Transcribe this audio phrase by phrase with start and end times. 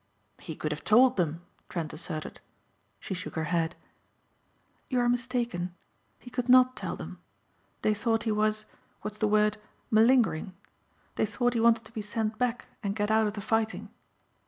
[0.39, 2.39] "He could have told them," Trent asserted.
[2.99, 3.75] She shook her head.
[4.89, 5.75] "You are mistaken.
[6.17, 7.19] He could not tell them.
[7.83, 8.65] They thought he was,
[9.03, 9.59] what's the word,
[9.91, 10.55] malingering.
[11.17, 13.89] They thought he wanted to be sent back and get out of the fighting.